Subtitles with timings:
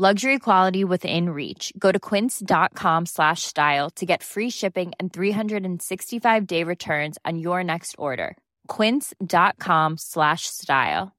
[0.00, 1.74] Luxury quality within reach.
[1.78, 7.62] Go to quince.com slash style to get free shipping and 365 day returns on your
[7.62, 8.38] next order.
[8.68, 11.12] Quince.com slash style.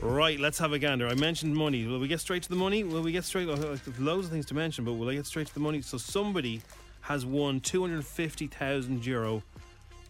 [0.00, 1.06] Right, let's have a gander.
[1.06, 1.84] I mentioned money.
[1.84, 2.82] Will we get straight to the money?
[2.82, 3.46] Will we get straight?
[3.46, 5.82] Loads of things to mention, but will I get straight to the money?
[5.82, 6.62] So somebody
[7.02, 9.42] has won 250,000 euro,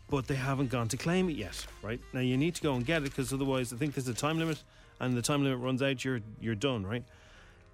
[0.09, 1.67] but they haven't gone to claim it yet.
[1.83, 4.15] Right now, you need to go and get it because otherwise, I think there's a
[4.15, 4.63] time limit,
[5.01, 6.05] and the time limit runs out.
[6.05, 6.87] You're you're done.
[6.87, 7.05] Right.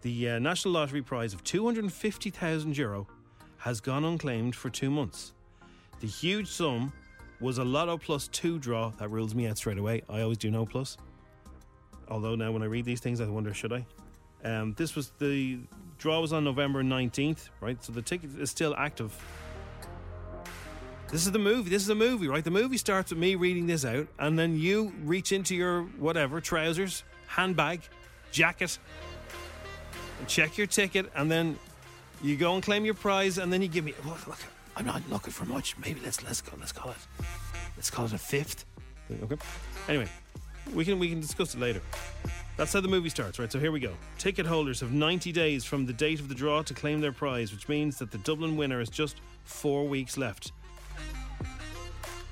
[0.02, 3.06] The uh, National Lottery prize of 250,000 euro
[3.58, 5.32] has gone unclaimed for two months.
[6.00, 6.92] The huge sum
[7.38, 8.90] was a Lotto Plus 2 draw.
[8.98, 10.02] That rules me out straight away.
[10.08, 10.96] I always do no plus.
[12.08, 13.86] Although now when I read these things, I wonder, should I?
[14.44, 15.60] Um, this was the
[15.98, 17.82] draw was on November 19th, right?
[17.84, 19.16] So the ticket is still active.
[21.12, 21.70] This is the movie.
[21.70, 22.42] This is the movie, right?
[22.42, 26.40] The movie starts with me reading this out, and then you reach into your whatever
[26.40, 27.80] trousers, handbag,
[28.30, 28.78] jacket,
[30.18, 31.58] and check your ticket, and then
[32.22, 33.94] you go and claim your prize, and then you give me.
[34.06, 34.38] Look, look,
[34.76, 35.76] I'm not looking for much.
[35.78, 36.52] Maybe let's let's go.
[36.58, 37.24] Let's call it.
[37.76, 38.64] Let's call it a fifth.
[39.24, 39.36] Okay.
[39.88, 40.08] Anyway,
[40.74, 41.80] we can we can discuss it later.
[42.56, 43.50] That's how the movie starts, right?
[43.50, 43.94] So here we go.
[44.18, 47.50] Ticket holders have 90 days from the date of the draw to claim their prize,
[47.50, 50.52] which means that the Dublin winner has just four weeks left.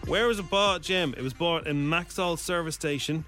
[0.07, 1.15] Where was it bought, Jim?
[1.17, 3.25] It was bought in Maxol Service Station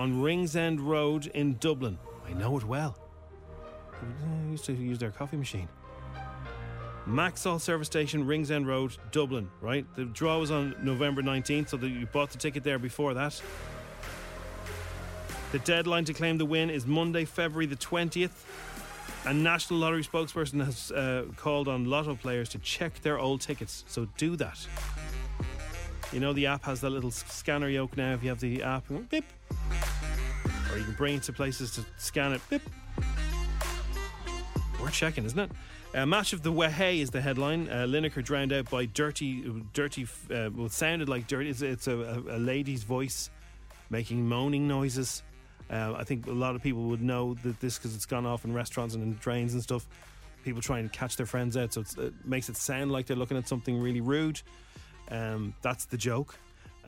[0.00, 1.98] on Ringsend Road in Dublin.
[2.26, 2.96] I know it well.
[3.92, 5.68] I used to use their coffee machine.
[7.06, 9.84] Maxol Service Station, Ringsend Road, Dublin, right?
[9.96, 13.42] The draw was on November 19th, so you bought the ticket there before that.
[15.52, 18.46] The deadline to claim the win is Monday, February the 20th.
[19.26, 23.84] A National Lottery spokesperson has uh, called on lotto players to check their old tickets,
[23.86, 24.66] so do that.
[26.10, 28.14] You know, the app has that little scanner yoke now.
[28.14, 29.26] If you have the app, beep.
[30.72, 32.62] Or you can bring it to places to scan it, beep.
[34.80, 35.50] We're checking, isn't it?
[35.92, 37.68] A match of the Wehey is the headline.
[37.68, 40.06] Uh, Lineker drowned out by dirty, dirty.
[40.32, 41.50] Uh, well, sounded like dirty.
[41.50, 43.28] It's, it's a, a, lady's voice
[43.90, 45.24] making moaning noises.
[45.68, 48.44] Uh, I think a lot of people would know that this because it's gone off
[48.44, 49.86] in restaurants and in trains and stuff.
[50.44, 53.36] People trying to catch their friends out, so it makes it sound like they're looking
[53.36, 54.40] at something really rude.
[55.10, 56.38] Um, that's the joke.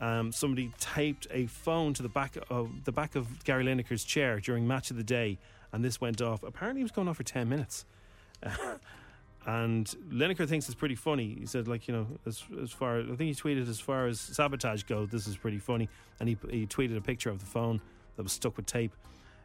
[0.03, 4.41] Um, somebody taped a phone to the back of the back of Gary Lineker's chair
[4.41, 5.37] during match of the day,
[5.71, 6.43] and this went off.
[6.43, 7.85] Apparently, it was going off for ten minutes.
[9.45, 11.37] and Lineker thinks it's pretty funny.
[11.39, 14.19] He said, like you know, as as far I think he tweeted as far as
[14.19, 15.87] sabotage goes, this is pretty funny.
[16.19, 17.79] And he he tweeted a picture of the phone
[18.17, 18.93] that was stuck with tape.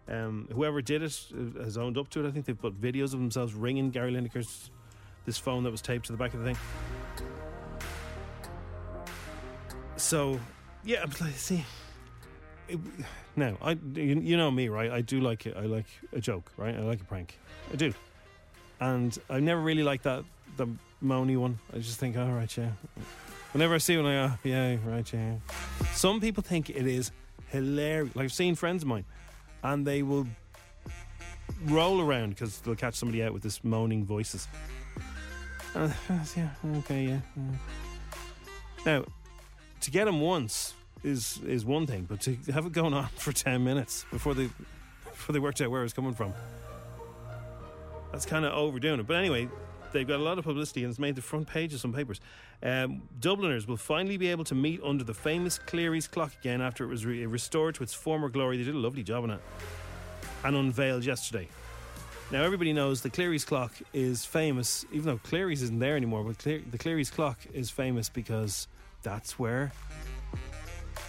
[0.08, 2.28] Um, whoever did it uh, has owned up to it.
[2.28, 4.72] I think they've put videos of themselves ringing Gary Lineker's
[5.24, 6.56] this phone that was taped to the back of the thing.
[9.98, 10.38] So,
[10.84, 11.04] yeah,
[11.34, 11.64] see,
[12.68, 12.78] it,
[13.34, 14.92] now I you, you, know me, right?
[14.92, 15.56] I do like it.
[15.56, 16.74] I like a joke, right?
[16.74, 17.36] I like a prank.
[17.72, 17.92] I do,
[18.80, 20.24] and I never really like that
[20.56, 20.68] the
[21.04, 21.58] moany one.
[21.74, 22.70] I just think, all oh, right, yeah.
[23.52, 25.34] Whenever I see one, I go, oh, yeah, right, yeah.
[25.92, 27.10] Some people think it is
[27.48, 28.14] hilarious.
[28.14, 29.04] Like I've seen friends of mine,
[29.64, 30.28] and they will
[31.64, 34.46] roll around because they'll catch somebody out with this moaning voices.
[35.74, 35.90] Uh,
[36.36, 37.20] yeah, okay, yeah.
[37.36, 37.42] yeah.
[38.86, 39.04] Now,
[39.80, 40.74] to get them once
[41.04, 44.48] is is one thing, but to have it going on for ten minutes before they
[45.04, 46.32] before they worked out where it was coming from,
[48.12, 49.06] that's kind of overdoing it.
[49.06, 49.48] But anyway,
[49.92, 52.20] they've got a lot of publicity and it's made the front page of some papers.
[52.62, 56.84] Um, Dubliners will finally be able to meet under the famous Clery's clock again after
[56.84, 58.58] it was re- restored to its former glory.
[58.58, 59.40] They did a lovely job on it
[60.44, 61.48] and unveiled yesterday.
[62.30, 66.24] Now everybody knows the Clery's clock is famous, even though Clery's isn't there anymore.
[66.24, 68.68] But the Clery's clock is famous because
[69.02, 69.72] that's where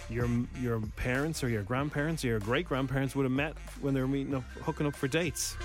[0.08, 0.28] your
[0.60, 4.08] your parents or your grandparents or your great grandparents would have met when they were
[4.08, 5.56] meeting up, hooking up for dates.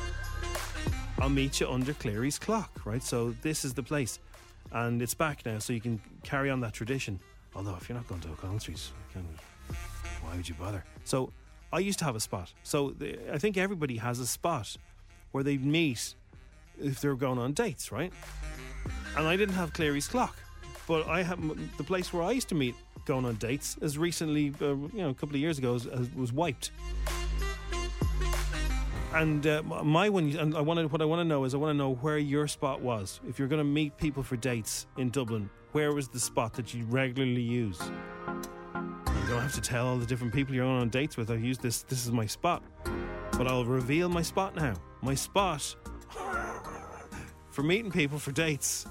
[1.20, 3.02] I'll meet you under Clery's clock, right?
[3.02, 4.20] So this is the place,
[4.72, 7.20] and it's back now, so you can carry on that tradition.
[7.56, 8.82] Although if you're not going to O'Connell Street,
[10.22, 10.84] why would you bother?
[11.06, 11.32] So
[11.72, 12.54] I used to have a spot.
[12.64, 12.94] So
[13.32, 14.76] I think everybody has a spot
[15.32, 16.16] where they meet
[16.80, 18.12] if they're going on dates, right?
[19.18, 20.36] And I didn't have Clery's clock.
[20.88, 21.40] But I have
[21.78, 25.10] the place where I used to meet going on dates as recently, uh, you know,
[25.10, 26.72] a couple of years ago, was, was wiped.
[29.14, 31.72] and uh, my one, and I wanted what I want to know is I want
[31.72, 33.20] to know where your spot was.
[33.28, 36.74] If you're going to meet people for dates in Dublin, where was the spot that
[36.74, 37.80] you regularly use?
[37.86, 41.32] You don't have to tell all the different people you're going on dates with.
[41.32, 41.82] I use this.
[41.84, 42.64] This is my spot,
[43.32, 44.76] but I'll reveal my spot now.
[45.02, 45.76] My spot
[47.50, 48.86] for meeting people for dates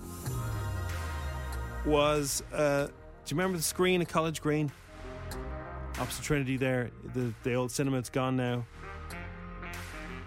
[1.86, 2.42] was.
[2.52, 2.92] Uh, do
[3.34, 4.70] you remember the screen at College Green?
[5.98, 6.90] Opposite Trinity there.
[7.14, 8.66] The, the old cinema, it's gone now.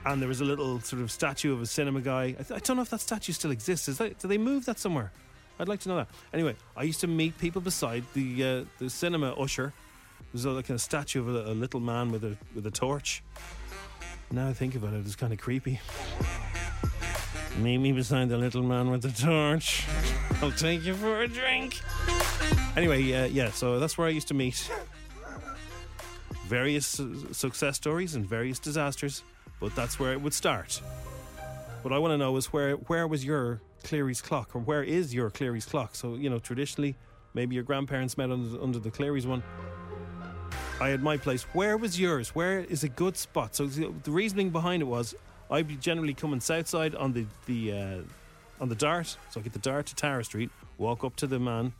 [0.05, 2.23] And there was a little sort of statue of a cinema guy.
[2.23, 3.89] I, th- I don't know if that statue still exists.
[3.89, 5.11] Is that, do they move that somewhere?
[5.59, 6.09] I'd like to know that.
[6.33, 9.73] Anyway, I used to meet people beside the uh, the cinema usher.
[10.31, 13.23] There's a, like a statue of a, a little man with a with a torch.
[14.31, 15.79] Now I think about it, it's kind of creepy.
[17.57, 19.85] Meet me beside the little man with the torch.
[20.41, 21.81] I'll take you for a drink.
[22.75, 24.69] Anyway, uh, yeah, so that's where I used to meet
[26.45, 29.23] various su- success stories and various disasters,
[29.59, 30.81] but that's where it would start.
[31.81, 35.13] What I want to know is where where was your Clery's clock, or where is
[35.13, 35.95] your Clery's clock?
[35.95, 36.95] So you know, traditionally,
[37.33, 39.41] maybe your grandparents met under, under the Clery's one.
[40.79, 41.43] I had my place.
[41.53, 42.35] Where was yours?
[42.35, 43.55] Where is a good spot?
[43.55, 45.15] So the, reasoning behind it was
[45.49, 48.01] I'd be generally coming south side on the the uh,
[48.59, 51.39] on the Dart, so I get the Dart to Tara Street, walk up to the
[51.39, 51.73] man,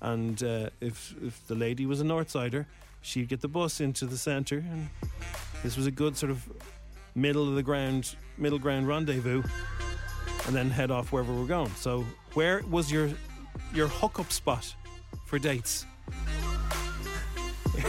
[0.00, 2.66] and uh, if if the lady was a north sider,
[3.02, 4.88] she'd get the bus into the centre, and
[5.62, 6.46] this was a good sort of
[7.14, 9.42] middle of the ground middle ground rendezvous,
[10.46, 11.70] and then head off wherever we're going.
[11.76, 12.04] So
[12.34, 13.10] where was your
[13.72, 14.74] your hookup spot
[15.26, 15.86] for dates?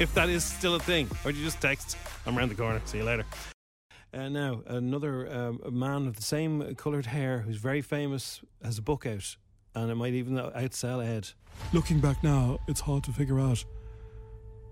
[0.00, 1.96] if that is still a thing, or do you just text,
[2.26, 3.24] I'm around the corner, see you later.
[4.12, 8.76] And now, another um, a man of the same coloured hair who's very famous has
[8.78, 9.36] a book out,
[9.74, 11.28] and it might even outsell Ed.
[11.72, 13.64] Looking back now, it's hard to figure out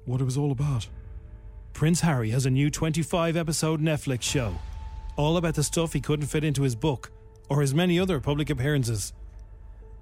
[0.06, 0.88] what it was all about.
[1.72, 4.54] Prince Harry has a new 25 episode Netflix show,
[5.16, 7.12] all about the stuff he couldn't fit into his book
[7.48, 9.12] or his many other public appearances.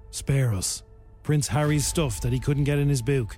[0.09, 0.81] Spare us.
[1.21, 3.37] Prince Harry's stuff that he couldn't get in his book.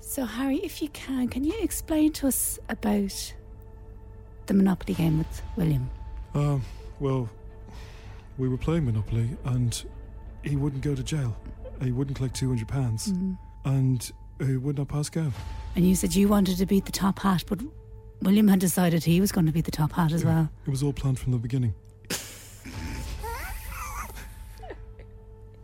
[0.00, 3.34] So, Harry, if you can, can you explain to us about
[4.48, 5.88] the Monopoly game with William?
[6.34, 6.62] Um,
[6.98, 7.28] well,
[8.36, 9.84] we were playing Monopoly and
[10.42, 11.36] he wouldn't go to jail.
[11.82, 13.12] He wouldn't collect £200 pounds
[13.64, 14.10] and
[14.40, 15.30] he would not pass go.
[15.76, 17.60] And you said you wanted to beat the top hat, but
[18.22, 20.50] William had decided he was going to beat the top hat as well.
[20.66, 21.74] It was all planned from the beginning.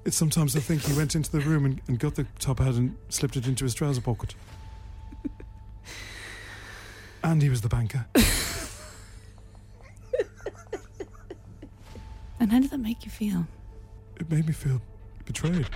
[0.04, 2.74] it's sometimes I think he went into the room and, and got the top hat
[2.74, 4.34] and slipped it into his trouser pocket.
[7.22, 8.06] and he was the banker.
[12.44, 13.46] And how did that make you feel?
[14.20, 14.82] It made me feel
[15.24, 15.66] betrayed.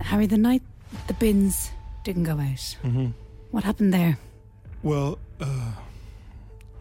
[0.00, 0.62] Harry, the night
[1.06, 1.70] the bins
[2.04, 3.06] didn't go out, Mm-hmm.
[3.50, 4.18] what happened there?
[4.82, 5.72] Well, uh,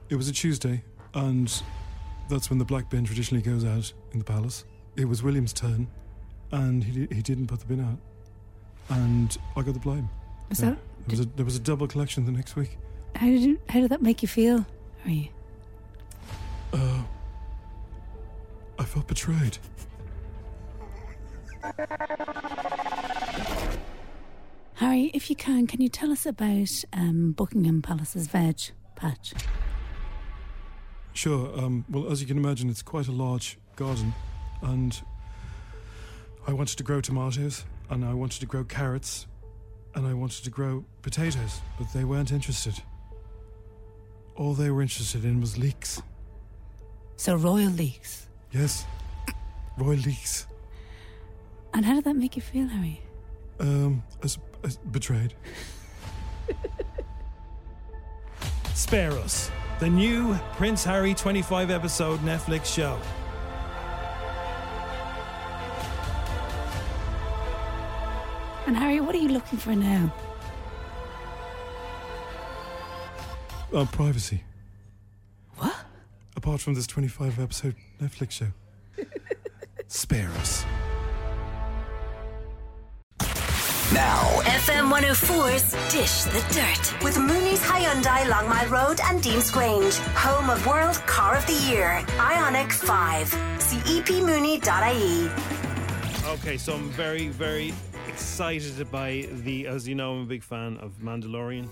[0.09, 1.61] it was a Tuesday, and
[2.29, 4.65] that's when the black bin traditionally goes out in the palace.
[4.97, 5.87] It was William's turn,
[6.51, 7.97] and he, he didn't put the bin out,
[8.89, 10.09] and I got the blame.
[10.49, 10.71] Was Yeah.
[10.71, 12.77] that There was a, there was a double collection the next week.
[13.15, 14.65] How did you, how did that make you feel?
[15.03, 15.31] Harry?
[16.71, 17.03] Uh,
[18.79, 19.57] I felt betrayed.
[24.75, 28.59] Harry, if you can, can you tell us about um, Buckingham Palace's veg
[28.95, 29.33] patch?
[31.13, 31.57] Sure.
[31.57, 34.13] Um, well, as you can imagine, it's quite a large garden,
[34.61, 34.99] and
[36.47, 39.27] I wanted to grow tomatoes, and I wanted to grow carrots,
[39.95, 42.81] and I wanted to grow potatoes, but they weren't interested.
[44.35, 46.01] All they were interested in was leaks.
[47.17, 48.27] So royal leaks?
[48.51, 48.85] Yes,
[49.77, 50.47] royal leaks.
[51.73, 53.01] And how did that make you feel, Harry?
[53.59, 55.33] Um, as, as betrayed.
[58.73, 62.99] Spare Us, the new Prince Harry 25 episode Netflix show.
[68.65, 70.11] And Harry, what are you looking for now?
[73.73, 74.43] Uh, privacy.
[75.57, 75.75] What?
[76.35, 78.47] Apart from this 25 episode Netflix show.
[79.87, 80.63] Spare Us.
[83.91, 89.95] Now, FM 104's Dish the Dirt with Mooney's Hyundai Long Mile Road and Dean's Grange,
[90.15, 93.27] home of World Car of the Year, Ioniq 5.
[93.59, 95.31] See E epmooney.ie.
[96.33, 97.73] Okay, so I'm very, very
[98.07, 99.65] excited by the.
[99.65, 101.67] As you know, I'm a big fan of Mandalorian.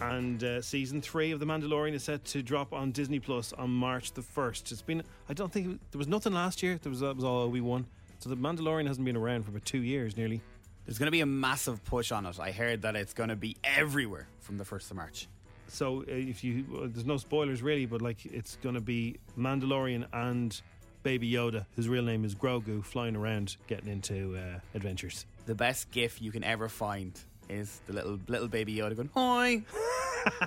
[0.00, 3.70] And uh, season three of The Mandalorian is set to drop on Disney Plus on
[3.70, 4.72] March the 1st.
[4.72, 6.78] It's been, I don't think, there was nothing last year.
[6.82, 7.86] There was, that was all Obi Wan.
[8.18, 10.40] So The Mandalorian hasn't been around for about two years nearly.
[10.86, 12.40] There's going to be a massive push on it.
[12.40, 15.28] I heard that it's going to be everywhere from the 1st of March.
[15.68, 19.16] So uh, if you, well, there's no spoilers really, but like it's going to be
[19.38, 20.60] Mandalorian and
[21.02, 25.26] Baby Yoda, whose real name is Grogu, flying around getting into uh, adventures.
[25.46, 27.18] The best gif you can ever find
[27.50, 29.62] is the little little baby Yoda going, "Hi."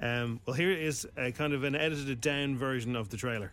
[0.00, 3.52] Um, well, here is a kind of an edited down version of the trailer.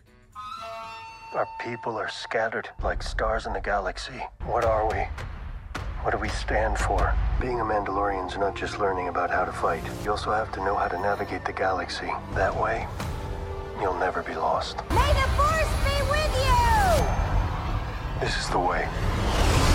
[1.34, 4.22] Our people are scattered like stars in the galaxy.
[4.44, 5.08] What are we?
[6.02, 7.12] What do we stand for?
[7.40, 9.82] Being a Mandalorian's not just learning about how to fight.
[10.04, 12.10] You also have to know how to navigate the galaxy.
[12.34, 12.86] That way,
[13.80, 14.76] you'll never be lost.
[14.90, 18.20] May the force be with you!
[18.20, 18.88] This is the way.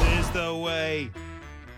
[0.05, 1.11] This is the way.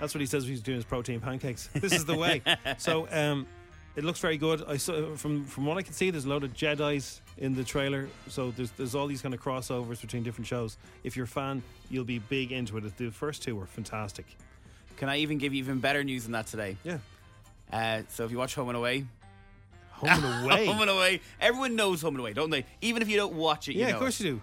[0.04, 1.70] That's what he says when he's doing his protein pancakes.
[1.76, 2.42] This is the way.
[2.78, 3.48] so um,
[3.96, 4.62] it looks very good.
[4.68, 7.64] I saw from from what I can see, there's a load of Jedi's in the
[7.64, 8.10] trailer.
[8.28, 10.76] So there's there's all these kind of crossovers between different shows.
[11.06, 12.98] If you're a fan, you'll be big into it.
[12.98, 14.26] The first two were fantastic.
[14.98, 16.76] Can I even give you even better news than that today?
[16.84, 16.98] Yeah.
[17.72, 19.06] Uh, so if you watch Home and Away,
[19.92, 20.66] Home and away.
[20.66, 22.66] Home and Away, everyone knows Home and Away, don't they?
[22.82, 24.26] Even if you don't watch it, you yeah, know of course it.
[24.26, 24.42] you do.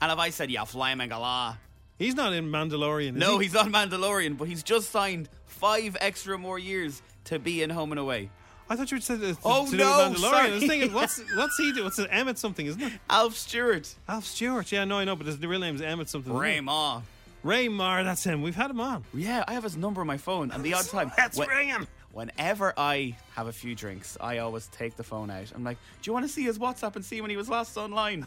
[0.00, 1.56] And if I said, yeah, Fly Mangala,
[1.98, 3.14] He's not in Mandalorian.
[3.14, 3.44] No, he?
[3.46, 7.92] he's not Mandalorian, but he's just signed five extra more years to be in Home
[7.92, 8.30] and Away.
[8.68, 10.32] I thought you said to, Oh, to do no, with Mandalorian.
[10.32, 10.68] I was sorry.
[10.68, 11.84] thinking, what's what's he do?
[11.84, 12.08] What's it?
[12.10, 12.92] Emmett something, isn't it?
[13.10, 14.70] Alf Stewart, Alf Stewart.
[14.72, 16.32] Yeah, no, I know, but his the real name is Emmett something.
[16.32, 16.60] Ray?
[16.60, 17.02] Ma.
[17.42, 18.04] Ray Meagher.
[18.04, 18.40] That's him.
[18.40, 19.04] We've had him on.
[19.12, 21.12] Yeah, I have his number on my phone, and the odd time.
[21.18, 21.86] Let's when- ring him.
[22.14, 25.50] Whenever I have a few drinks, I always take the phone out.
[25.52, 27.76] I'm like, "Do you want to see his WhatsApp and see when he was last
[27.76, 28.24] online?"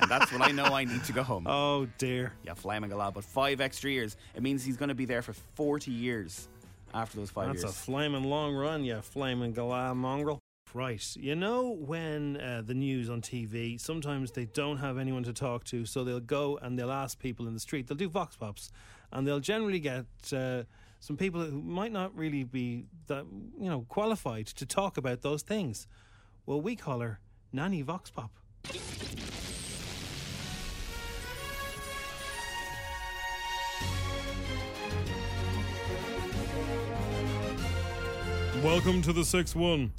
[0.00, 1.46] and that's when I know I need to go home.
[1.50, 2.32] Oh dear.
[2.44, 4.16] Yeah, flaming a lot, but five extra years.
[4.34, 6.48] It means he's going to be there for 40 years
[6.94, 10.38] after those five That's a flaming long run, yeah, flaming galah mongrel.
[10.72, 11.04] Right.
[11.16, 15.64] You know when uh, the news on TV, sometimes they don't have anyone to talk
[15.64, 17.86] to, so they'll go and they'll ask people in the street.
[17.88, 18.70] They'll do vox pops,
[19.12, 20.62] and they'll generally get uh,
[21.00, 23.24] some people who might not really be that
[23.58, 25.88] you know qualified to talk about those things.
[26.46, 27.20] Well, we call her
[27.52, 28.30] Nanny Vox Pop.
[38.62, 39.92] Welcome to the 6 1.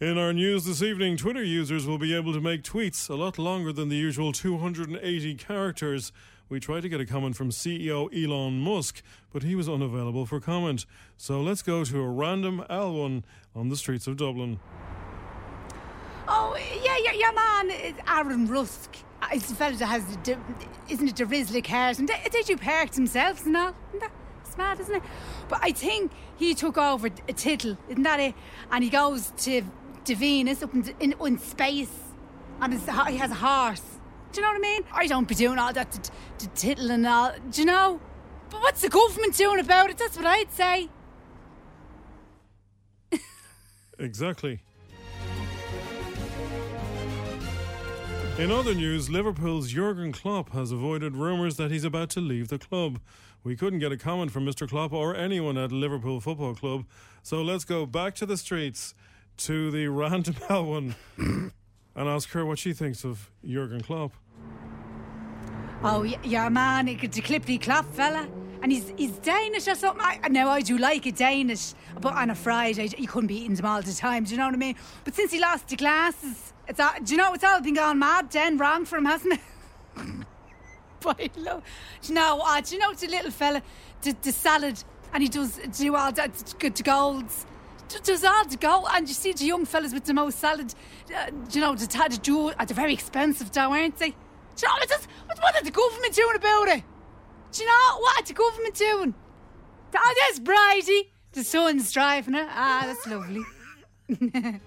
[0.00, 3.38] In our news this evening, Twitter users will be able to make tweets a lot
[3.38, 6.12] longer than the usual 280 characters.
[6.52, 10.38] We tried to get a comment from CEO Elon Musk, but he was unavailable for
[10.38, 10.84] comment.
[11.16, 13.22] So let's go to a random L1
[13.56, 14.60] on the streets of Dublin.
[16.28, 16.54] Oh,
[16.84, 17.70] yeah, your, yeah, man.
[17.70, 18.96] It's Aaron Rusk.
[19.22, 20.38] Uh, It's the fella that has, the,
[20.90, 21.98] isn't it, the Risley cars?
[21.98, 23.74] And they do parks themselves and all.
[23.88, 24.12] Isn't that
[24.44, 25.02] smart, isn't it?
[25.48, 28.34] But I think he took over a tittle, isn't that it?
[28.70, 29.62] And he goes to,
[30.04, 31.94] to Venus up in, in, in space.
[32.60, 33.91] And he has a horse.
[34.32, 34.82] Do you know what I mean?
[34.92, 36.10] I don't be doing all that
[36.54, 37.34] tittle and all.
[37.50, 38.00] Do you know?
[38.48, 39.98] But what's the government doing about it?
[39.98, 40.88] That's what I'd say.
[43.98, 44.60] Exactly.
[48.38, 52.58] In other news, Liverpool's Jurgen Klopp has avoided rumours that he's about to leave the
[52.58, 52.98] club.
[53.44, 54.68] We couldn't get a comment from Mr.
[54.68, 56.86] Klopp or anyone at Liverpool Football Club,
[57.22, 58.94] so let's go back to the streets
[59.36, 60.94] to the random one
[61.94, 64.12] and ask her what she thinks of Jurgen Klopp.
[65.84, 68.28] Oh, yeah, man, the Clippy Clough fella.
[68.62, 70.00] And he's he's Danish or something.
[70.00, 73.56] I, now, I do like a Danish, but on a Friday, you couldn't be eating
[73.56, 74.76] them all the time, do you know what I mean?
[75.02, 77.98] But since he lost the glasses, it's all, do you know, it's all been gone
[77.98, 79.40] mad, then wrong for him, hasn't it?
[81.00, 81.64] but I love,
[82.02, 82.60] do you know?
[82.64, 83.62] Do you know the little fella,
[84.02, 84.82] the, the salad,
[85.12, 87.46] and he does do all that good golds.
[88.04, 90.74] Does the gold, and you see the young fellas with the most salad,
[91.14, 94.10] uh, you know, the, ta- the jewel, uh, they're very expensive though, aren't they?
[94.10, 94.14] Do
[94.62, 96.82] you know, it's just, what, what are the government doing about it?
[97.52, 99.14] Do you know what are the government doing?
[99.94, 101.12] Oh, there's Bridie.
[101.32, 102.46] The sun's driving it.
[102.50, 103.42] Ah, that's lovely.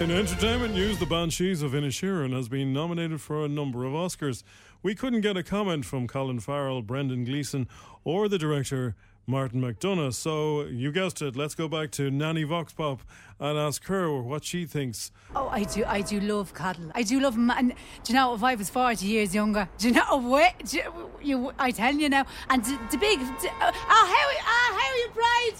[0.00, 4.42] In entertainment news, the Banshees of Inisherin has been nominated for a number of Oscars.
[4.82, 7.68] We couldn't get a comment from Colin Farrell, Brendan Gleeson,
[8.02, 10.14] or the director Martin McDonagh.
[10.14, 11.36] So you guessed it.
[11.36, 13.00] Let's go back to Nanny Voxpop
[13.40, 15.10] and ask her what she thinks.
[15.34, 16.90] Oh, I do, I do love cuddle.
[16.94, 17.68] I do love, man.
[18.04, 19.68] Do you know if I was forty years younger?
[19.78, 20.72] Do you know what?
[20.72, 22.26] You, you, I tell you now.
[22.48, 24.84] And the, the big, uh, oh, how, oh, how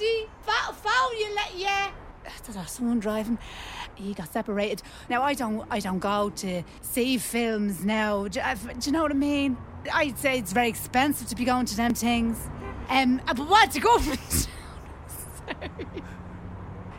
[0.01, 0.29] you?
[0.43, 1.91] Phone, phone you, let yeah.
[2.47, 3.39] There's someone driving.
[3.97, 4.83] He got separated.
[5.09, 8.29] Now I don't, I don't go to see films now.
[8.29, 9.57] Do, you- do you know what I mean?
[9.93, 12.39] I'd say it's very expensive to be going to them things.
[12.89, 14.49] Um, but what the government?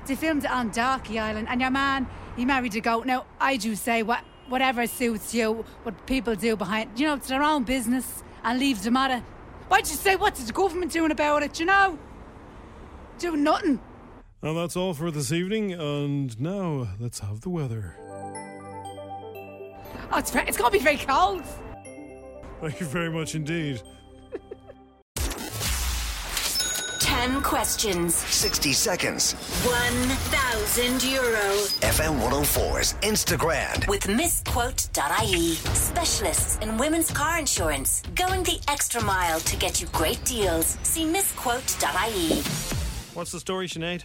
[0.06, 3.06] They filmed it on Darky Island, and your man, he married a goat.
[3.08, 7.28] Now, I do say what whatever suits you, what people do behind, you know, it's
[7.28, 9.24] their own business, and leave at it.
[9.68, 11.98] I you say, what's the government doing about it, you know?
[13.18, 13.80] Doing nothing.
[14.46, 15.74] And that's all for this evening.
[15.74, 17.96] And now let's have the weather.
[20.12, 21.42] Oh, it's, it's going to be very cold.
[22.62, 23.82] Thank you very much indeed.
[27.00, 29.34] 10 questions, 60 seconds.
[29.64, 31.42] 1,000 euro.
[31.82, 33.88] FM 104's Instagram.
[33.88, 35.56] With misquote.ie.
[35.56, 38.04] Specialists in women's car insurance.
[38.14, 40.78] Going the extra mile to get you great deals.
[40.84, 42.44] See misquote.ie.
[43.16, 44.04] What's the story, Sinead?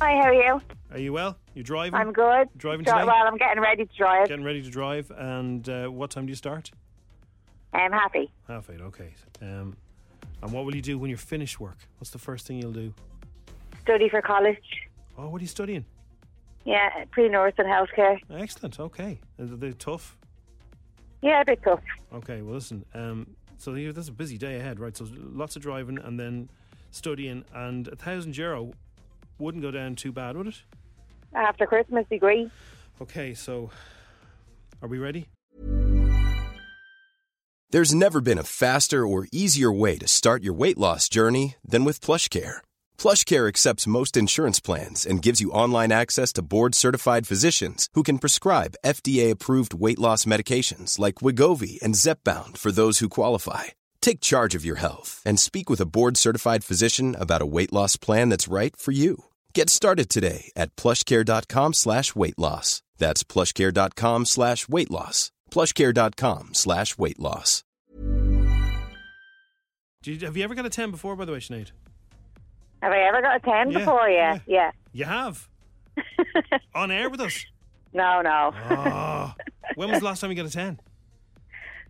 [0.00, 0.60] Hi, how are you?
[0.90, 1.38] Are you well?
[1.54, 1.94] You driving?
[1.94, 2.48] I'm good.
[2.56, 3.04] Driving Dri- today?
[3.06, 4.28] Well, I'm getting ready to drive.
[4.28, 5.10] Getting ready to drive.
[5.16, 6.70] And uh, what time do you start?
[7.72, 8.30] I'm happy.
[8.46, 8.80] Half eight.
[8.80, 9.14] Okay.
[9.40, 9.76] Um,
[10.42, 11.78] and what will you do when you're finished work?
[11.98, 12.92] What's the first thing you'll do?
[13.82, 14.58] Study for college.
[15.16, 15.86] Oh, what are you studying?
[16.64, 18.18] Yeah, pre-nurse and healthcare.
[18.30, 18.78] Excellent.
[18.78, 19.18] Okay.
[19.38, 20.16] Are they tough?
[21.22, 21.80] Yeah, a bit tough.
[22.12, 22.42] Okay.
[22.42, 22.84] Well, listen.
[22.92, 24.94] Um, so there's a busy day ahead, right?
[24.94, 26.50] So lots of driving and then
[26.90, 28.72] studying, and a thousand euro
[29.38, 30.62] wouldn't go down too bad, would it?
[31.34, 32.50] After Christmas degree.
[33.00, 33.34] Okay.
[33.34, 33.70] So,
[34.82, 35.26] are we ready?
[37.70, 41.84] There's never been a faster or easier way to start your weight loss journey than
[41.84, 42.58] with PlushCare.
[42.96, 48.20] PlushCare accepts most insurance plans and gives you online access to board-certified physicians who can
[48.20, 53.64] prescribe FDA-approved weight loss medications like Wegovy and Zepbound for those who qualify.
[54.00, 57.72] Take charge of your health and speak with a board certified physician about a weight
[57.72, 59.24] loss plan that's right for you.
[59.52, 62.82] Get started today at plushcare.com slash weight loss.
[62.98, 65.32] That's plushcare.com slash weight loss.
[65.50, 67.62] Plushcare.com slash weight loss.
[70.06, 71.72] Have you ever got a 10 before, by the way, Sinead?
[72.80, 74.08] Have I ever got a 10 yeah, before?
[74.08, 74.34] Yeah.
[74.34, 74.40] yeah.
[74.46, 74.70] yeah.
[74.92, 75.48] You have?
[76.74, 77.44] On air with us?
[77.92, 78.52] No, no.
[78.70, 79.32] Oh.
[79.74, 80.78] When was the last time you got a 10?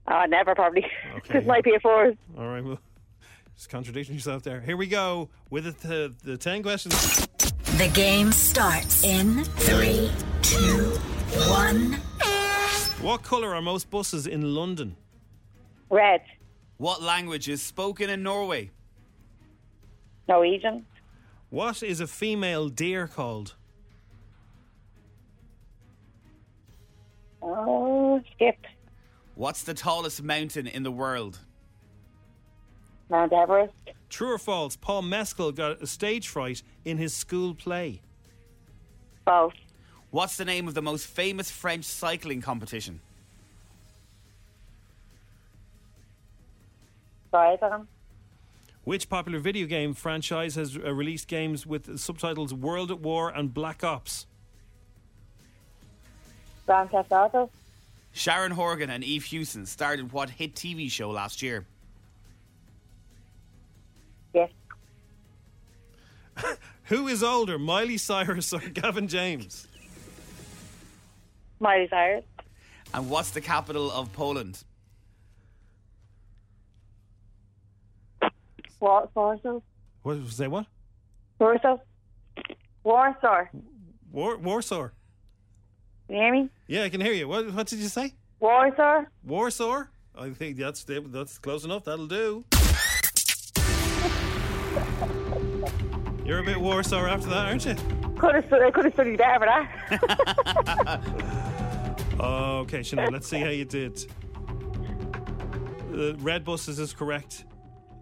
[0.09, 0.87] Uh, never, probably.
[1.17, 1.41] Okay.
[1.41, 2.13] might be a four.
[2.39, 2.79] All right, well,
[3.57, 4.61] just contradicting yourself there.
[4.61, 7.27] Here we go with the, the 10 questions.
[7.79, 10.11] The game starts in three,
[10.43, 10.91] two,
[11.49, 11.95] one.
[13.03, 14.97] What colour are most buses in London?
[15.91, 16.23] Red.
[16.77, 18.71] What language is spoken in Norway?
[20.29, 20.87] Norwegian.
[21.51, 23.55] What is a female deer called?
[27.43, 28.57] Oh, skip.
[29.37, 31.39] What's the tallest mountain in the world?
[33.11, 33.75] Mount Everest.
[34.09, 34.77] True or false?
[34.77, 38.01] Paul Mescal got a stage fright in his school play.
[39.27, 39.53] False.
[40.11, 43.01] What's the name of the most famous French cycling competition?
[47.31, 47.87] Triathlon.
[48.85, 53.53] Which popular video game franchise has uh, released games with subtitles World at War and
[53.53, 54.27] Black Ops?
[56.65, 57.51] Grand Theft Auto.
[58.17, 61.67] Sharon Horgan and Eve Hewson started what hit TV show last year?
[64.33, 64.51] Yes.
[66.85, 69.69] Who is older, Miley Cyrus or Gavin James?
[71.61, 72.25] Miley Cyrus.
[72.95, 74.65] And what's the capital of Poland?
[78.81, 79.61] Wa- Warsaw.
[80.03, 80.65] What say what?
[81.39, 81.77] Warsaw.
[82.83, 83.45] Warsaw.
[84.11, 84.89] War, Warsaw.
[86.09, 86.49] You hear me?
[86.69, 87.27] Yeah, I can hear you.
[87.27, 88.15] What, what did you say?
[88.39, 89.05] Warsaw.
[89.25, 89.85] Warsaw?
[90.17, 91.85] I think that's that's close enough.
[91.85, 92.45] That'll do.
[96.25, 97.75] You're a bit Warsaw after that, aren't you?
[98.19, 101.03] Could have, I could have studied better for that.
[102.19, 103.97] Okay, Sinead, let's see how you did.
[105.91, 107.45] The Red Buses is correct.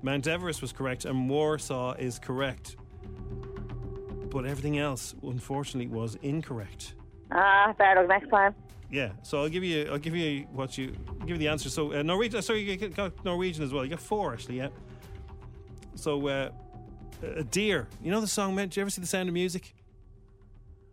[0.03, 2.77] Mount Everest was correct, and Warsaw is correct.
[4.31, 6.95] But everything else, unfortunately, was incorrect.
[7.35, 8.55] Ah, better luck next time.
[8.91, 11.69] Yeah, so I'll give you, I'll give you what you give you the answer.
[11.69, 13.85] So uh, Norwegian, sorry, you got- Norwegian as well.
[13.85, 14.69] You got four actually, yeah.
[15.97, 16.51] So uh,
[17.23, 18.55] a deer, you know the song?
[18.57, 19.75] Did you ever see the Sound of Music?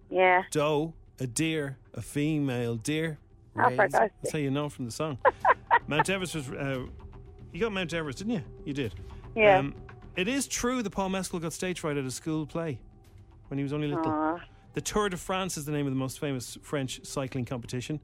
[0.09, 0.43] Yeah.
[0.51, 3.17] Doe, a deer, a female deer.
[3.55, 3.93] Oh, for raised.
[3.93, 5.17] God's That's how you know from the song.
[5.87, 6.49] Mount Everest was.
[6.49, 6.85] Uh,
[7.51, 8.43] you got Mount Everest, didn't you?
[8.65, 8.95] You did.
[9.35, 9.59] Yeah.
[9.59, 9.75] Um,
[10.15, 12.79] it is true that Paul Mescal got stage fright at a school play
[13.49, 14.05] when he was only little.
[14.07, 14.39] Aw.
[14.73, 17.99] The Tour de France is the name of the most famous French cycling competition.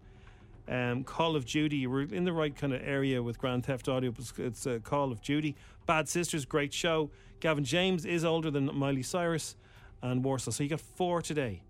[0.67, 4.13] Um, Call of Duty, we're in the right kind of area with Grand Theft Audio.
[4.17, 5.55] It's, it's uh, Call of Duty.
[5.85, 7.09] Bad Sisters, great show.
[7.39, 9.55] Gavin James is older than Miley Cyrus
[10.01, 10.51] and Warsaw.
[10.51, 11.61] So you got four today.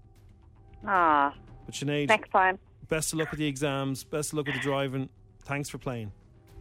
[0.85, 2.57] Ah, But Sinead, next time.
[2.89, 4.03] best of luck with the exams.
[4.03, 5.09] Best of luck with the driving.
[5.43, 6.11] Thanks for playing.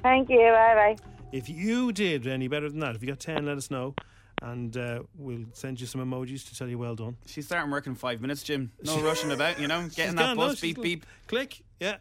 [0.03, 0.39] Thank you.
[0.39, 0.97] Bye bye.
[1.33, 3.95] If you did any better than that, if you got 10, let us know.
[4.43, 7.17] And uh, we'll send you some emojis to tell you well done.
[7.27, 8.71] She's starting work in five minutes, Jim.
[8.85, 11.07] No rushing about, you know, getting She's that gone, no, bus, she's beep, beep.
[11.27, 11.63] Click.
[11.81, 11.97] Yeah.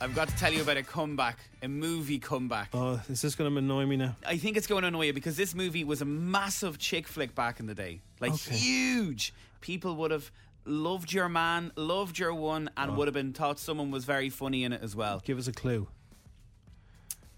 [0.00, 2.70] I've got to tell you about a comeback, a movie comeback.
[2.74, 4.16] Oh, is this going to annoy me now?
[4.26, 7.34] I think it's going to annoy you because this movie was a massive chick flick
[7.34, 8.00] back in the day.
[8.18, 8.56] Like Okay.
[8.56, 9.32] huge.
[9.60, 10.32] People would have
[10.64, 12.94] loved your man, loved your one, and Oh.
[12.94, 15.22] would have been thought someone was very funny in it as well.
[15.24, 15.86] Give us a clue.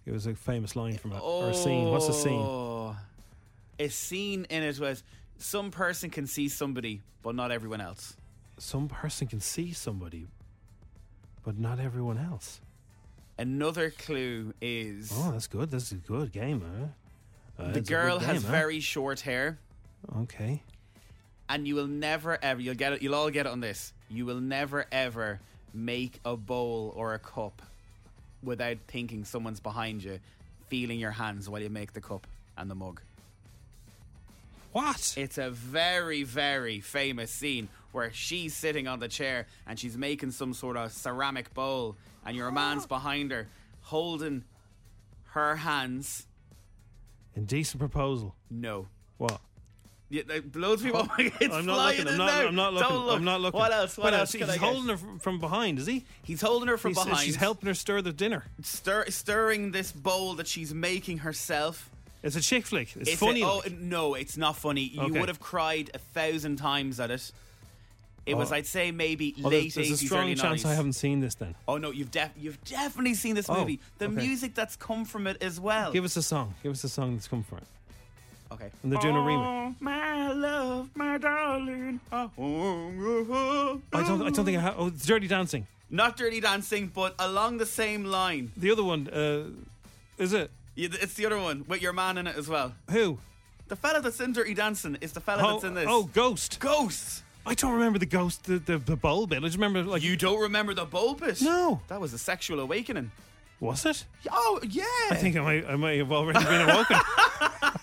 [0.06, 1.88] Give us a famous line from it or a scene.
[1.90, 2.40] What's the scene?
[3.78, 5.02] A scene in it was
[5.38, 8.16] some person can see somebody, but not everyone else.
[8.58, 10.26] Some person can see somebody,
[11.44, 12.60] but not everyone else.
[13.38, 15.70] Another clue is Oh, that's good.
[15.70, 16.62] This is a good game,
[17.58, 17.62] huh?
[17.64, 18.50] Uh, the girl good has huh?
[18.50, 19.58] very short hair,
[20.20, 20.62] Okay.
[21.48, 23.02] and you will never ever you'll get it.
[23.02, 23.92] You'll all get it on this.
[24.08, 25.40] You will never ever
[25.74, 27.60] make a bowl or a cup
[28.42, 30.18] without thinking someone's behind you,
[30.68, 33.02] feeling your hands while you make the cup and the mug.
[34.76, 35.14] What?
[35.16, 40.32] It's a very, very famous scene where she's sitting on the chair and she's making
[40.32, 43.48] some sort of ceramic bowl, and your man's behind her
[43.80, 44.44] holding
[45.28, 46.26] her hands.
[47.34, 48.34] Indecent proposal.
[48.50, 48.86] No.
[49.16, 49.40] What?
[50.10, 51.08] Yeah, like, loads of people.
[51.18, 52.08] it's I'm not looking.
[52.08, 52.44] I'm not.
[52.44, 52.88] I'm not looking.
[52.90, 53.16] Don't look.
[53.16, 53.58] I'm not looking.
[53.58, 53.96] What else?
[53.96, 54.32] What, else?
[54.32, 56.04] He's holding her from, from behind, is he?
[56.22, 57.24] He's holding her from He's, uh, behind.
[57.24, 58.44] She's helping her stir the dinner.
[58.60, 61.90] Stir, stirring this bowl that she's making herself.
[62.26, 62.96] It's a chick flick.
[62.96, 63.42] It's, a- funny.
[63.42, 63.72] oh like.
[63.72, 64.82] no, it's not funny.
[64.82, 65.20] You Okay.
[65.20, 67.30] would have cried a thousand times at it.
[68.26, 68.56] It was, Oh.
[68.56, 71.36] I'd say, maybe Oh, late there's, there's a eighties, strong chance I haven't seen this.
[71.36, 73.78] Then Oh no, you've def- you've definitely seen this Oh, movie.
[73.98, 74.14] The okay.
[74.14, 75.92] music that's come from it as well.
[75.92, 76.54] give us a song.
[76.62, 77.64] Give us a song that's come from it.
[78.52, 78.70] okay.
[78.82, 79.46] And they're doing a remake.
[79.46, 82.00] Oh, my love, my darling.
[82.10, 84.22] Oh, I don't.
[84.22, 84.74] I don't think I have.
[84.76, 85.66] Oh, it's Dirty Dancing.
[85.88, 88.50] Not Dirty Dancing, but along the same line.
[88.56, 89.06] The other one.
[89.08, 89.50] Uh,
[90.18, 92.74] is it It's the other one with your man in it as well.
[92.90, 93.18] who?
[93.68, 95.86] The fella that's in Dirty Dancing is the fella Oh, that's in this.
[95.88, 96.60] oh, Ghost.
[96.60, 97.22] Ghost.
[97.44, 99.38] I don't remember the ghost, the the, the bowl bit.
[99.38, 101.40] I just remember like You don't remember the bulbous?
[101.42, 101.80] No.
[101.88, 103.10] That was a sexual awakening.
[103.60, 104.04] was it?
[104.30, 104.84] Oh, yeah.
[105.10, 105.66] I think I might.
[105.66, 106.96] I might have already been awoken.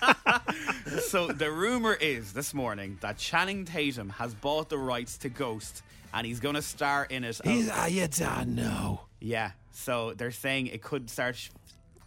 [1.08, 5.82] so the rumor is this morning that Channing Tatum has bought the rights to Ghost
[6.13, 7.39] and he's going to star in it.
[7.43, 9.01] He's, ah, you don't know.
[9.19, 11.49] Yeah, so they're saying it could start.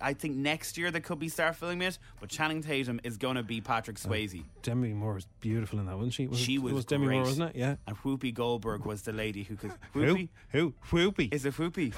[0.00, 3.36] I think next year they could be start filming it, but Channing Tatum is going
[3.36, 4.42] to be Patrick oh, Swayze.
[4.62, 6.26] Demi Moore was beautiful in that, wasn't she?
[6.26, 7.08] Was she it, was, it was Demi.
[7.08, 7.56] Moore, wasn't it?
[7.56, 7.76] Yeah.
[7.86, 9.72] And Whoopi Goldberg was the lady who could.
[9.92, 10.00] Who?
[10.00, 10.28] Whoopi?
[10.50, 10.74] Who?
[10.90, 11.32] Whoopie.
[11.32, 11.94] Is it Whoopi?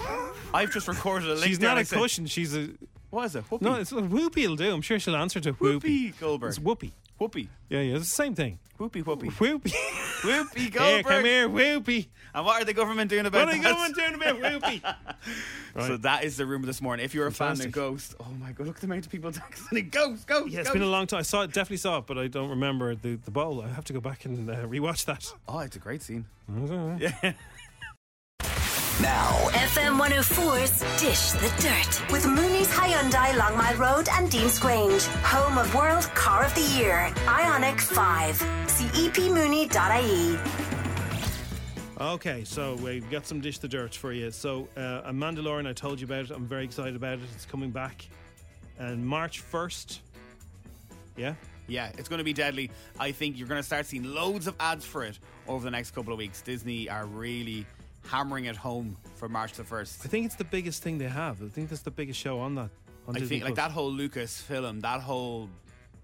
[0.55, 1.45] I've just recorded a link.
[1.45, 2.27] She's not a said- cushion.
[2.27, 2.71] She's a.
[3.11, 3.49] What is it?
[3.49, 3.63] Whoopi.
[3.63, 4.73] No, it's Whoopie will do.
[4.73, 5.81] I'm sure she'll answer to Whoopie.
[5.81, 6.51] Whoopi Goldberg.
[6.51, 6.93] It's Whoopie.
[7.21, 7.49] Whoopi.
[7.69, 8.59] Yeah, yeah, it's the same thing.
[8.79, 9.03] Whoopi.
[9.03, 9.31] Whoopi.
[9.33, 9.71] Whoopi
[10.59, 11.05] Here, Goldberg.
[11.07, 12.07] come here, Whoopie.
[12.35, 13.59] And what are the government doing about this?
[13.59, 13.89] What are that?
[13.89, 15.87] you going doing about Whoopie?
[15.87, 17.05] So that is the rumor this morning.
[17.05, 17.67] If you're a fan Fantastic.
[17.69, 19.91] of Ghost, oh my god, look at the amount of people texting it.
[19.91, 20.75] Ghost, Ghost, Yeah, it's Ghost.
[20.75, 21.21] been a long time.
[21.21, 23.63] I saw it, definitely saw it, but I don't remember the, the bowl.
[23.63, 25.33] I have to go back and uh, rewatch that.
[25.49, 26.25] Oh, it's a great scene.
[27.01, 27.33] Yeah.
[29.01, 35.05] Now, FM 104's Dish the Dirt with Mooney's Hyundai Long Mile Road and Dean's Grange.
[35.23, 37.09] Home of World Car of the Year.
[37.27, 38.37] Ioniq 5.
[38.67, 40.37] See E epmooney.ie.
[42.01, 44.33] Okay, so we've got some dish the dirt for you.
[44.33, 46.31] So, uh, a Mandalorian, I told you about it.
[46.33, 47.25] I'm very excited about it.
[47.37, 48.05] It's coming back,
[48.81, 50.01] and March first.
[51.17, 51.35] Yeah,
[51.69, 52.71] Yeah, it's going to be deadly.
[52.99, 55.93] I think you're going to start seeing loads of ads for it over the next
[55.93, 56.43] couple of weeks.
[56.43, 57.65] Disney are really
[58.07, 60.05] hammering it home for March the 1st.
[60.05, 61.43] I think it's the biggest thing they have.
[61.43, 62.71] I think that's the biggest show on that.
[63.07, 65.49] On I Disney think like that whole Lucasfilm, that whole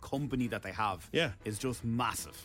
[0.00, 1.32] company that they have Yeah.
[1.44, 2.36] is just massive.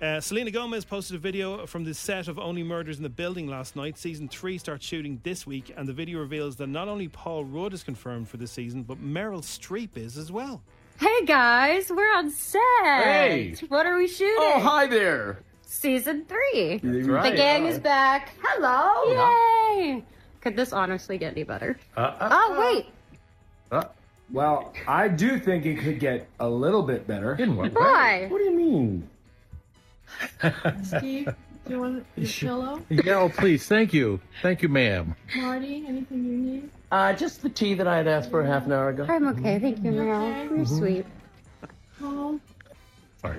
[0.00, 3.46] Uh, Selena Gomez posted a video from the set of Only Murders in the Building
[3.46, 3.98] last night.
[3.98, 7.74] Season 3 starts shooting this week, and the video reveals that not only Paul Rudd
[7.74, 10.62] is confirmed for this season, but Meryl Streep is as well.
[10.98, 12.60] Hey guys, we're on set.
[12.84, 13.54] Hey.
[13.68, 14.36] What are we shooting?
[14.38, 15.40] Oh, hi there.
[15.80, 16.80] Season three.
[16.82, 18.30] That's The gang is back.
[18.42, 19.78] Hello.
[19.78, 20.02] Yay.
[20.40, 21.78] Could this honestly get any better?
[21.96, 22.86] Uh, uh, oh, wait.
[23.70, 23.84] uh,
[24.32, 27.36] well, I do think it could get a little bit better.
[27.36, 28.26] In what Why?
[28.26, 29.08] What do you mean?
[30.82, 31.26] Steve,
[31.66, 32.82] do you want a pillow?
[32.88, 33.68] Yeah, oh, please.
[33.68, 34.20] Thank you.
[34.42, 35.14] Thank you, ma'am.
[35.36, 36.70] Marty, anything you need?
[36.90, 39.06] Uh, just the tea that I had asked for a half an hour ago.
[39.08, 39.60] I'm okay.
[39.60, 40.46] Thank you, Meryl.
[40.46, 40.56] okay?
[40.56, 41.06] You're sweet.
[42.02, 42.40] Oh,
[43.20, 43.38] Sorry.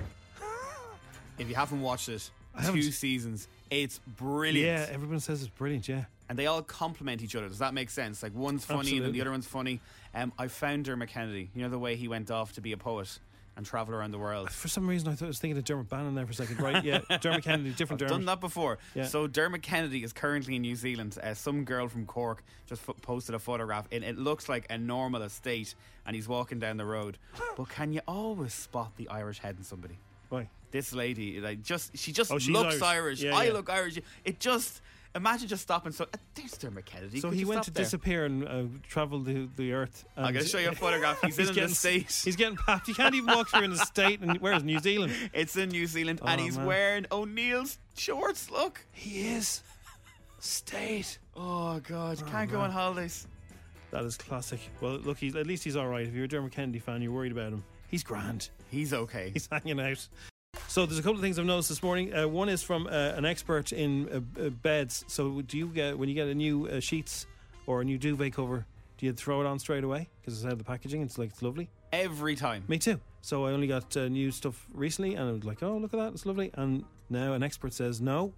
[1.42, 4.58] If you haven't watched it, I haven't- seasons, it's brilliant.
[4.88, 6.04] Yeah, everyone says it's brilliant, yeah.
[6.28, 7.48] and they all complement each other.
[7.48, 8.22] Does that make sense?
[8.22, 9.80] Like one's funny and then the other one's funny.
[10.14, 11.50] Um, I found Dermot Kennedy.
[11.54, 13.18] You know the way he went off to be a poet
[13.56, 14.50] and travel around the world.
[14.50, 16.58] For some reason, I thought I was thinking of Dermot Bannon there for a second.
[16.60, 17.00] Right, yeah.
[17.20, 18.20] Dermot Kennedy, different I've Dermot.
[18.20, 18.78] done that before.
[18.94, 19.04] Yeah.
[19.04, 21.18] So Dermot Kennedy is currently in New Zealand.
[21.22, 24.78] Uh, some girl from Cork just f- posted a photograph, and it looks like a
[24.78, 25.74] normal estate,
[26.06, 27.18] and he's walking down the road.
[27.56, 29.98] but can you always spot the Irish head in somebody?
[30.30, 30.48] Why?
[30.72, 32.82] This lady, like, just she just Oh, looks Irish.
[32.82, 33.22] Irish.
[33.22, 33.52] Yeah, I yeah.
[33.52, 33.98] look Irish.
[34.24, 34.80] It just
[35.14, 35.92] Imagine just stopping.
[35.92, 37.20] So uh, there's Dermot Kennedy.
[37.20, 37.84] So Could he went to there?
[37.84, 40.06] disappear and uh, travel the, the earth.
[40.16, 41.20] I'm gonna show you a photograph.
[41.20, 42.24] He's in the getting, States.
[42.24, 42.88] He's getting papped.
[42.88, 44.20] You can't even walk through in the state.
[44.22, 45.12] And where's New Zealand?
[45.34, 46.64] It's in New Zealand, and Oh, he's man.
[46.66, 48.50] wearing O'Neill's shorts.
[48.50, 49.62] Look, he is
[50.38, 51.18] state.
[51.36, 53.26] Oh God, Oh, can't go on holidays.
[53.90, 54.60] That is classic.
[54.80, 56.06] Well, look, he's, at least he's all right.
[56.06, 57.62] If you're a Dermot Kennedy fan, you're worried about him.
[57.88, 58.48] He's grand.
[58.70, 59.28] He's okay.
[59.34, 60.08] He's hanging out.
[60.72, 62.14] So there's a couple of things I've noticed this morning.
[62.14, 65.04] Uh, one is from uh, an expert in uh, uh, beds.
[65.06, 67.26] So do you get when you get a new uh, sheets
[67.66, 68.64] or a new duvet cover?
[68.96, 71.02] Do you throw it on straight away because it's out of the packaging?
[71.02, 71.68] It's like it's lovely.
[71.92, 72.64] Every time.
[72.68, 72.98] Me too.
[73.20, 75.98] So I only got uh, new stuff recently, and I was like, "Oh, look at
[75.98, 76.14] that!
[76.14, 78.32] It's lovely." And now an expert says, "No,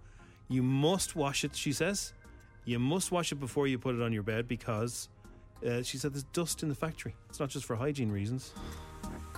[0.49, 2.11] you must wash it." She says,
[2.65, 5.07] "You must wash it before you put it on your bed because,"
[5.65, 7.15] uh, she said, "there's dust in the factory.
[7.29, 8.51] It's not just for hygiene reasons.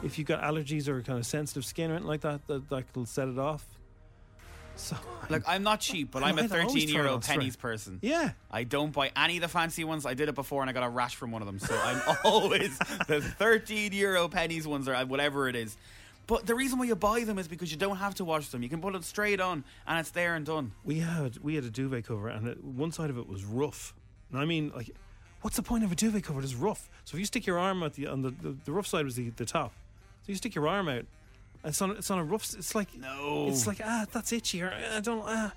[0.03, 2.85] If you've got allergies or kind of sensitive skin or anything like that, that that
[2.95, 3.65] will set it off."
[4.77, 4.95] So,
[5.29, 7.99] Look, I'm not cheap, but I'm a might always 13 year old pennies person.
[8.01, 8.31] Yeah.
[8.51, 10.05] I don't buy any of the fancy ones.
[10.05, 11.59] I did it before and I got a rash from one of them.
[11.59, 15.75] So I'm always the 13 euro pennies ones or whatever it is.
[16.27, 18.61] But the reason why you buy them is because you don't have to wash them.
[18.61, 20.73] You can put it straight on and it's there and done.
[20.83, 23.93] we had we had a duvet cover, and it, one side of it was rough.
[24.29, 24.91] And I mean, like,
[25.41, 26.41] what's the point of a duvet cover?
[26.41, 26.89] It's rough.
[27.05, 29.15] So if you stick your arm at the on the the, the rough side was
[29.15, 29.71] the, the top.
[30.27, 31.05] So you stick your arm out.
[31.63, 32.53] It's on it's on a rough.
[32.53, 33.47] It's like No.
[33.49, 34.61] It's like ah, that's itchy.
[34.61, 35.53] Or, I don't ah.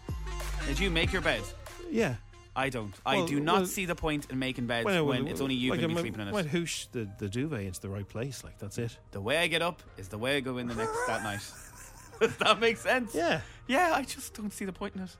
[0.68, 1.42] Did you make your bed?
[1.90, 2.14] Yeah.
[2.54, 2.94] I don't.
[3.04, 5.40] I Well, do not well- see the point in making beds Well, when well, it's
[5.40, 6.50] only you like, going to I be might- sleeping in Might it.
[6.52, 8.44] hoosh the, the duvet into the right place.
[8.44, 8.96] Like that's it.
[9.10, 11.42] The way I get up is the way I go in the next that night.
[12.20, 13.12] Does that make sense?
[13.12, 13.40] Yeah.
[13.66, 15.16] Yeah, I just don't see the point in it.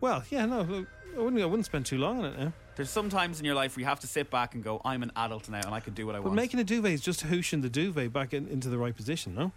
[0.00, 1.40] Well, yeah, no, look, I wouldn't.
[1.42, 2.52] I wouldn't spend too long on it now.
[2.76, 5.02] There's some times in your life where you have to sit back and go, I'm
[5.04, 6.24] an adult now and I can do what I want.
[6.24, 6.36] But want.
[6.36, 9.34] making a duvet is just hooshing the duvet back in, into the right position.
[9.34, 9.52] No,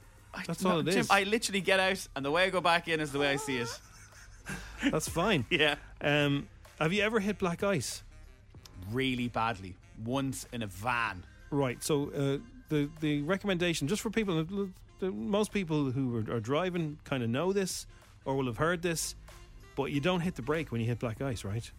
[0.46, 1.10] that's No, all it Jim, is.
[1.10, 3.38] I literally get out and the way I go back in is the way I
[3.38, 3.70] see it.
[4.91, 5.46] That's fine.
[5.50, 5.76] Yeah.
[6.00, 6.48] Um,
[6.80, 8.04] have you ever hit black ice?
[8.91, 9.76] Really badly.
[10.06, 11.24] Once in a van.
[11.50, 11.84] Right.
[11.84, 12.38] So uh,
[12.70, 14.46] the the recommendation, just for people,
[15.02, 17.88] most people who are, are driving kind of know this
[18.26, 19.15] or will have heard this,
[19.78, 21.70] but you don't hit the brake when you hit black ice, right?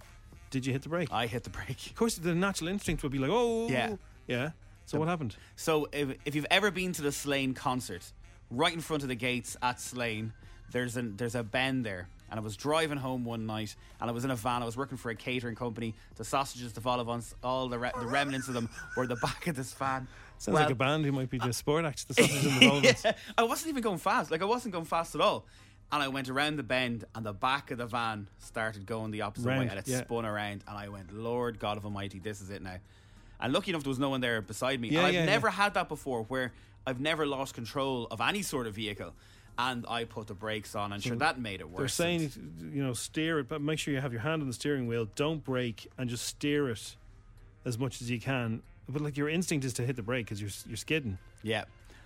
[0.50, 1.08] Did you hit the brake?
[1.12, 1.86] I hit the brake.
[1.88, 3.96] Of course, the natural instinct would be like, oh, Yeah.
[4.26, 4.50] yeah.
[4.86, 5.36] So what happened?
[5.56, 8.10] So if, if you've ever been to the Slane concert,
[8.50, 10.32] right in front of the gates at Slane,
[10.72, 12.08] there's a there's a bend there.
[12.30, 14.62] And I was driving home one night, and I was in a van.
[14.62, 15.94] I was working for a catering company.
[16.16, 19.46] The sausages, the vol au all the, re- the remnants of them were the back
[19.46, 20.06] of this van.
[20.36, 22.66] Sounds Well, like a band who might be just sport act, the sausage and the
[22.66, 23.02] relevance.
[23.04, 24.30] yeah, I wasn't even going fast.
[24.30, 25.46] Like I wasn't going fast at all.
[25.90, 29.22] And I went around the bend, and the back of the van started going the
[29.22, 30.02] opposite Round, way, and it yeah.
[30.02, 30.62] spun around.
[30.68, 32.76] And I went, Lord God of Almighty, this is it now.
[33.40, 34.88] And lucky enough, there was no one there beside me.
[34.88, 36.52] Yeah, and I've yeah, never had that before, where
[36.86, 39.14] I've never lost control of any sort of vehicle.
[39.56, 41.78] And I put the brakes on, and sure, that made it worse.
[41.78, 44.54] They're saying, you know, steer it, but make sure you have your hand on the
[44.54, 45.08] steering wheel.
[45.16, 46.96] Don't brake and just steer it
[47.64, 48.62] as much as you can.
[48.88, 51.18] But like your instinct is to hit the brake because you're you're skidding.
[51.42, 51.64] yeah.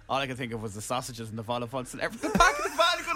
[0.09, 2.33] All I could think of was the sausages and the vol and everything.
[2.33, 2.72] The back of the van going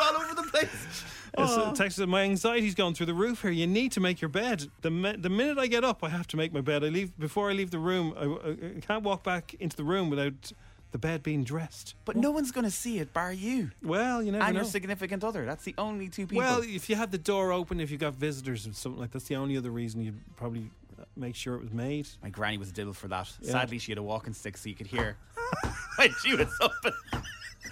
[0.07, 0.69] all over the place.
[1.39, 1.65] It's, Oh.
[1.65, 3.51] uh, Text my anxiety's going through the roof here.
[3.51, 4.69] You need to make your bed.
[4.81, 6.83] The mi- the minute I get up, I have to make my bed.
[6.83, 8.15] I leave before I leave the room.
[8.17, 10.53] I, I, can't walk back into the room without
[10.93, 11.95] the bed being dressed.
[12.07, 13.71] But no one's going to see it, bar you.
[13.83, 14.61] Well, you never and know.
[14.63, 15.45] your significant other.
[15.45, 16.39] That's the only two people.
[16.43, 19.19] Well, if you had the door open, if you got visitors or something like that,
[19.19, 22.09] that's the only other reason you'd probably uh, make sure it was made.
[22.23, 23.31] My granny was a diddle for that.
[23.43, 23.51] Yeah.
[23.53, 25.19] Sadly, she had a walking stick, so you could hear
[25.97, 26.73] when she was up.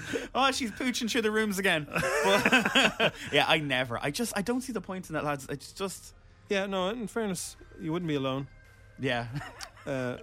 [0.34, 1.86] oh, she's pooching through the rooms again.
[1.90, 3.98] But, yeah, I never.
[4.02, 5.46] I just, I don't see the point in that, lads.
[5.48, 6.14] It's just,
[6.48, 6.88] Yeah, no.
[6.90, 8.46] In fairness, you wouldn't be alone.
[8.98, 9.26] yeah,
[9.86, 10.16] Uh,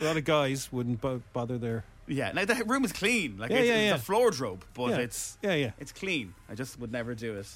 [0.00, 1.82] a lot of guys wouldn't bo- bother their.
[2.06, 2.30] yeah.
[2.30, 3.38] Now the room is clean.
[3.38, 3.94] Like Yeah, it's, yeah, it's yeah.
[3.96, 4.96] a floor drobe, but Yeah.
[4.98, 5.70] it's, Yeah, yeah.
[5.80, 6.32] it's clean.
[6.48, 7.48] I just would never do it.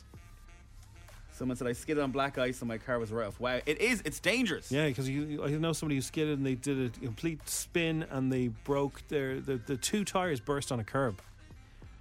[1.33, 3.40] Someone said I skidded on black ice and my car was right off.
[3.40, 4.03] Wow, it is.
[4.05, 4.70] It's dangerous.
[4.70, 8.33] Yeah, because you, I know somebody who skidded and they did a complete spin and
[8.33, 11.20] they broke their the, the two tires burst on a curb.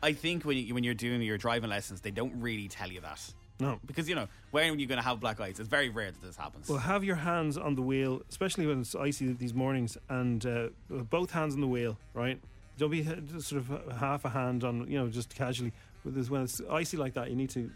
[0.03, 3.01] I think when you, when you're doing your driving lessons, they don't really tell you
[3.01, 3.21] that.
[3.59, 3.79] No.
[3.85, 5.59] Because you know when are you going to have black ice?
[5.59, 6.67] It's very rare that this happens.
[6.67, 10.67] Well, have your hands on the wheel, especially when it's icy these mornings, and uh,
[10.89, 12.39] both hands on the wheel, right?
[12.77, 15.71] Don't be uh, sort of half a hand on, you know, just casually.
[16.03, 17.71] When it's icy like that, you need to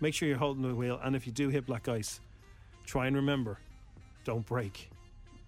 [0.00, 0.98] make sure you're holding the wheel.
[1.02, 2.20] And if you do hit black ice,
[2.84, 3.58] try and remember,
[4.24, 4.90] don't break.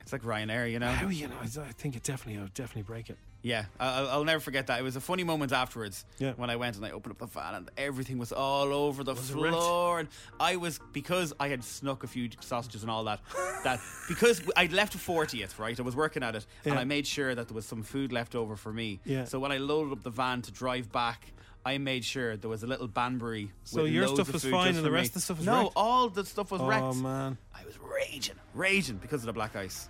[0.02, 0.92] It's like Ryanair, you know.
[0.92, 1.34] How you know?
[1.40, 3.18] I I think it definitely, I'll definitely break it.
[3.40, 4.80] Yeah, I'll, I'll never forget that.
[4.80, 6.32] It was a funny moment afterwards Yeah.
[6.32, 9.14] when I went and I opened up the van and everything was all over the
[9.14, 10.00] Was floor.
[10.00, 10.08] And
[10.40, 13.20] I was because I had snuck a few sausages and all that.
[13.62, 15.78] That because I'd left a fortieth, right?
[15.78, 18.34] I was working at it, and I made sure that there was some food left
[18.34, 18.98] over for me.
[19.04, 19.24] Yeah.
[19.24, 21.32] So when I loaded up the van to drive back.
[21.66, 23.50] I made sure there was a little Banbury.
[23.64, 25.08] So your stuff was fine and the rest me.
[25.08, 25.72] of the stuff was no, wrecked?
[25.76, 26.82] all the stuff was Oh, wrecked.
[26.82, 27.36] Oh man.
[27.54, 29.88] I was raging, raging because of the black ice.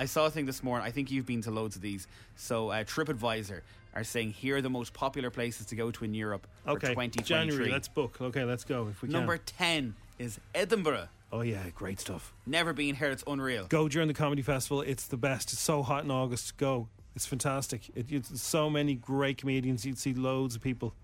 [0.00, 0.86] I saw a thing this morning.
[0.86, 2.06] I think you've been to loads of these.
[2.34, 3.60] So uh, TripAdvisor
[3.94, 6.88] are saying here are the most popular places to go to in Europe for Okay,
[6.88, 7.22] 2023.
[7.24, 7.70] January.
[7.70, 8.16] Let's book.
[8.18, 9.12] Okay, let's go if we can.
[9.12, 11.08] Number 10 is Edinburgh.
[11.32, 12.32] Oh yeah, great stuff.
[12.46, 13.08] Never been here.
[13.10, 13.66] It's unreal.
[13.68, 14.80] Go during the comedy festival.
[14.80, 15.52] It's the best.
[15.52, 16.56] It's so hot in August.
[16.56, 16.88] Go.
[17.14, 17.82] It's fantastic.
[17.94, 19.84] It, it's so many great comedians.
[19.84, 20.94] You'd see loads of people.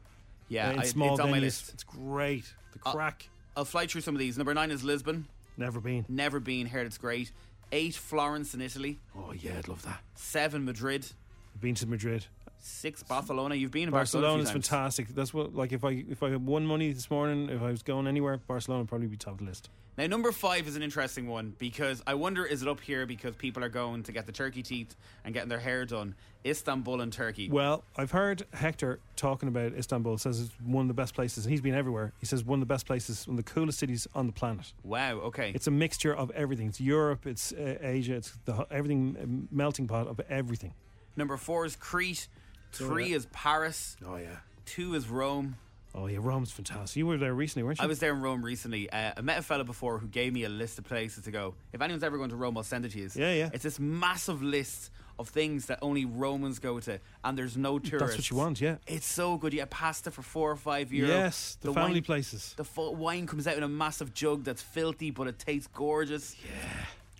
[0.49, 1.43] Yeah, uh, in I- small it's on my venues.
[1.43, 1.71] list.
[1.75, 2.45] It's great.
[2.73, 3.29] The I'll- crack.
[3.57, 4.37] I'll fly through some of these.
[4.39, 5.27] Number 9 is Lisbon.
[5.59, 6.05] Never been.
[6.09, 6.67] Never been.
[6.67, 7.31] Heard it's great.
[7.72, 8.98] 8 Florence in Italy.
[9.16, 10.00] Oh yeah, I'd love that.
[10.14, 11.07] 7 Madrid.
[11.55, 12.26] I've been to Madrid.
[12.66, 13.55] 6 Barcelona.
[13.55, 14.42] You've been in Barcelona Barcelona.
[14.42, 14.96] is a few times.
[14.96, 15.09] fantastic.
[15.09, 17.83] That's what like if I if I had won money this morning, if I was
[17.83, 19.70] going anywhere, Barcelona would probably be top of the list.
[19.98, 23.35] Now, number five is an interesting one because I wonder is it up here because
[23.35, 26.14] people are going to get the turkey teeth and getting their hair done?
[26.44, 27.48] Istanbul and Turkey.
[27.48, 30.18] Well, I've heard Hector talking about Istanbul.
[30.18, 31.46] Says it's one of the best places.
[31.46, 32.12] and He's been everywhere.
[32.20, 34.72] He says one of the best places, one of the coolest cities on the planet.
[34.85, 35.14] Wow.
[35.14, 35.50] Okay.
[35.55, 36.68] It's a mixture of everything.
[36.68, 37.26] It's Europe.
[37.26, 38.16] It's uh, Asia.
[38.16, 40.74] It's the everything melting pot of everything.
[41.16, 42.29] Number four is Crete.
[42.77, 43.97] Three is Paris.
[44.07, 44.37] Oh yeah.
[44.65, 45.57] Two is Rome.
[45.95, 46.97] Oh yeah, Rome's fantastic.
[46.97, 47.85] You were there recently, weren't you?
[47.85, 48.91] I was there in Rome recently.
[48.91, 51.55] Uh, I met a fella before who gave me a list of places to go.
[51.73, 53.09] If anyone's ever going to Rome, I'll send it to you.
[53.15, 53.51] Yeah, yeah.
[53.55, 58.17] It's this massive list of things that only Romans go to, and there's no tourists.
[58.17, 58.77] That's what you want, yeah.
[58.87, 59.55] It's so good.
[59.55, 61.09] You get pasta for four or five euros.
[61.09, 62.53] Yes, the family places.
[62.59, 66.37] The fu- wine comes out in a massive jug that's filthy, but it tastes gorgeous.
[66.45, 66.69] Yeah.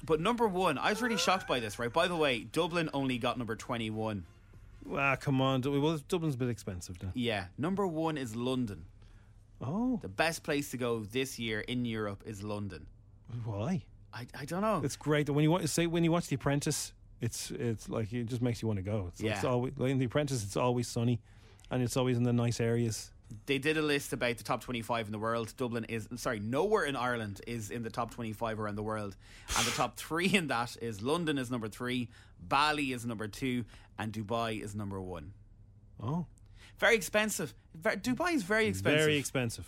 [0.05, 1.79] But number one, I was really shocked by this.
[1.79, 1.91] Right.
[1.91, 4.27] By the way, Dublin only got number twenty-one.
[4.95, 5.63] Ah, come on.
[5.63, 7.11] Well, Dublin's a bit expensive now.
[7.15, 7.47] Yeah.
[7.59, 8.85] Number one is London.
[9.61, 12.87] Oh, The best place to go this year in Europe is London.
[13.45, 13.85] why?
[14.13, 14.81] I, I don't know.
[14.85, 15.29] It's great.
[15.31, 18.61] When you want say when you watch The Apprentice, it's it's like it just makes
[18.63, 19.07] you want to go.
[19.09, 19.49] It's, it's Yeah.
[19.51, 20.43] always like in The Apprentice.
[20.45, 21.21] It's always sunny,
[21.71, 23.11] and it's always in the nice areas.
[23.47, 25.53] They did a list about the top 25 in the world.
[25.57, 29.17] Dublin is, sorry, nowhere in Ireland is in the top 25 around the world.
[29.59, 32.09] And the top three in that is London is number three,
[32.41, 33.65] Bali is number two,
[33.99, 35.33] and Dubai is number one.
[36.03, 36.27] Oh,
[36.79, 37.55] Very expensive.
[37.81, 39.01] Dubai is very expensive.
[39.01, 39.67] very expensive.